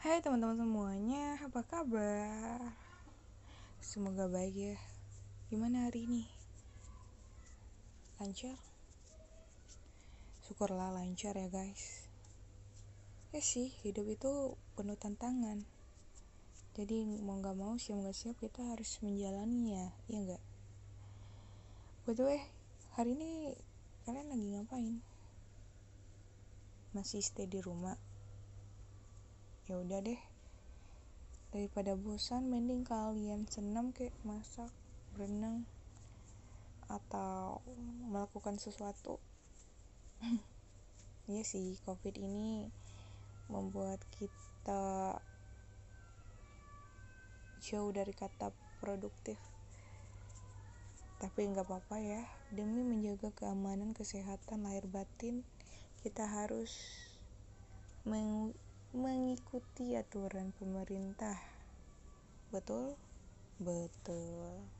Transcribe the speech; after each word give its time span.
Hai 0.00 0.24
teman-teman 0.24 0.56
semuanya, 0.56 1.36
apa 1.44 1.60
kabar? 1.60 2.56
Semoga 3.84 4.32
baik 4.32 4.56
ya. 4.56 4.76
Gimana 5.52 5.92
hari 5.92 6.08
ini? 6.08 6.24
Lancar? 8.16 8.56
Syukurlah 10.40 10.88
lancar 10.88 11.36
ya 11.36 11.52
guys. 11.52 12.08
Ya 13.36 13.44
sih, 13.44 13.76
hidup 13.84 14.08
itu 14.08 14.56
penuh 14.72 14.96
tantangan. 14.96 15.68
Jadi 16.72 17.04
mau 17.20 17.36
gak 17.44 17.60
mau 17.60 17.76
siap 17.76 18.00
gak 18.00 18.16
siap 18.16 18.40
kita 18.40 18.72
harus 18.72 19.04
menjalaninya, 19.04 19.92
iya 20.08 20.32
gak? 20.32 20.44
By 22.08 22.16
the 22.16 22.24
way, 22.24 22.40
hari 22.96 23.12
ini 23.20 23.52
kalian 24.08 24.32
lagi 24.32 24.48
ngapain? 24.48 24.96
Masih 26.96 27.20
stay 27.20 27.44
di 27.44 27.60
rumah? 27.60 28.00
Ya 29.70 29.78
udah 29.78 30.02
deh. 30.02 30.18
Daripada 31.54 31.94
bosan 31.94 32.50
mending 32.50 32.82
kalian 32.82 33.46
senam 33.46 33.94
kayak 33.94 34.18
masak 34.26 34.66
berenang 35.14 35.62
atau 36.90 37.62
melakukan 38.10 38.58
sesuatu. 38.58 39.22
Iya 41.30 41.46
sih 41.46 41.78
covid 41.86 42.18
ini 42.18 42.66
membuat 43.46 44.02
kita 44.18 45.14
jauh 47.62 47.94
dari 47.94 48.10
kata 48.10 48.50
produktif. 48.82 49.38
Tapi 51.22 51.40
nggak 51.54 51.70
apa-apa 51.70 52.02
ya 52.02 52.26
demi 52.50 52.82
menjaga 52.82 53.30
keamanan 53.30 53.94
kesehatan 53.94 54.66
lahir 54.66 54.90
batin 54.90 55.46
kita 56.02 56.26
harus 56.26 56.74
meng 58.02 58.58
mengikuti 59.50 59.98
aturan 59.98 60.54
pemerintah. 60.54 61.34
Betul? 62.54 62.94
Betul. 63.58 64.70